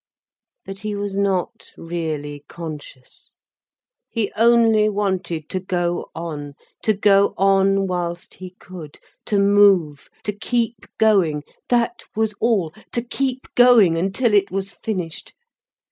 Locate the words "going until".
13.53-14.33